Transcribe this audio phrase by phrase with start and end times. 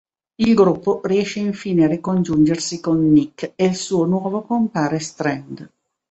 [0.37, 5.69] Il gruppo riesce infine a ricongiungersi con Nick e il suo nuovo compare Strand.